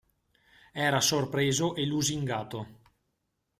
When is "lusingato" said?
1.85-2.59